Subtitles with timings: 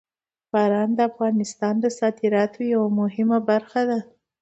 [0.51, 3.99] باران د افغانستان د صادراتو یوه مهمه برخه ده.